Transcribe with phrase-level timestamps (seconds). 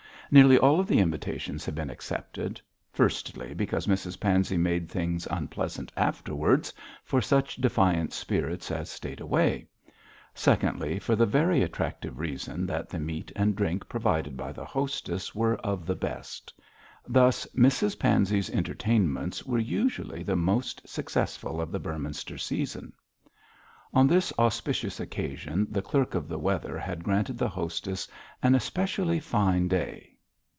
[0.33, 2.61] Nearly all the invitations had been accepted;
[2.93, 6.71] firstly, because Mrs Pansey made things unpleasant afterwards
[7.03, 9.67] for such defiant spirits as stayed away;
[10.33, 15.35] secondly, for the very attractive reason that the meat and drink provided by the hostess
[15.35, 16.53] were of the best.
[17.05, 22.93] Thus Mrs Pansey's entertainments were usually the most successful of the Beorminster season.
[23.93, 28.07] On this auspicious occasion the clerk of the weather had granted the hostess
[28.41, 30.07] an especially fine day.